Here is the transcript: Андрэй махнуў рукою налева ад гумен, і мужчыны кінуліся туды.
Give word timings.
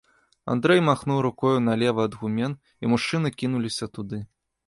Андрэй 0.53 0.79
махнуў 0.87 1.19
рукою 1.25 1.57
налева 1.67 2.07
ад 2.09 2.17
гумен, 2.21 2.57
і 2.85 2.91
мужчыны 2.93 3.27
кінуліся 3.43 3.85
туды. 3.99 4.23